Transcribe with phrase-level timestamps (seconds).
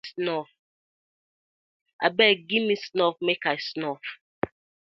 [2.05, 4.03] Abeg giv me snuff mek I snuff.